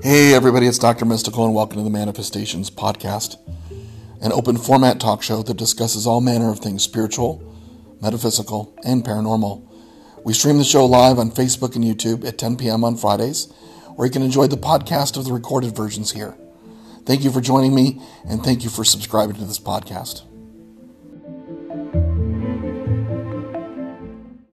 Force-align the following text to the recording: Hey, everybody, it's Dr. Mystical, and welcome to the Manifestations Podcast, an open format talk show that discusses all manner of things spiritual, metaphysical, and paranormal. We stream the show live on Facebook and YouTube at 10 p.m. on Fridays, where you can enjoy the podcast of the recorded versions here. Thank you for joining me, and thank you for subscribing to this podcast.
Hey, 0.00 0.32
everybody, 0.32 0.68
it's 0.68 0.78
Dr. 0.78 1.04
Mystical, 1.04 1.44
and 1.44 1.56
welcome 1.56 1.78
to 1.78 1.82
the 1.82 1.90
Manifestations 1.90 2.70
Podcast, 2.70 3.36
an 4.20 4.30
open 4.30 4.56
format 4.56 5.00
talk 5.00 5.24
show 5.24 5.42
that 5.42 5.56
discusses 5.56 6.06
all 6.06 6.20
manner 6.20 6.52
of 6.52 6.60
things 6.60 6.84
spiritual, 6.84 7.42
metaphysical, 8.00 8.78
and 8.84 9.04
paranormal. 9.04 9.68
We 10.24 10.34
stream 10.34 10.58
the 10.58 10.62
show 10.62 10.86
live 10.86 11.18
on 11.18 11.32
Facebook 11.32 11.74
and 11.74 11.84
YouTube 11.84 12.24
at 12.24 12.38
10 12.38 12.58
p.m. 12.58 12.84
on 12.84 12.96
Fridays, 12.96 13.52
where 13.96 14.06
you 14.06 14.12
can 14.12 14.22
enjoy 14.22 14.46
the 14.46 14.56
podcast 14.56 15.16
of 15.16 15.24
the 15.24 15.32
recorded 15.32 15.74
versions 15.74 16.12
here. 16.12 16.36
Thank 17.04 17.24
you 17.24 17.32
for 17.32 17.40
joining 17.40 17.74
me, 17.74 18.00
and 18.24 18.44
thank 18.44 18.62
you 18.62 18.70
for 18.70 18.84
subscribing 18.84 19.34
to 19.34 19.44
this 19.46 19.58
podcast. 19.58 20.22